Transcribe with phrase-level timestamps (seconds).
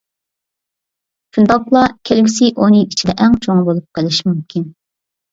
[1.35, 4.65] شۇنداقلا كەلگۈسى ئون يىل ئىچىدە ئەڭ چوڭى بولۇپ قېلىشى مۇمكىن.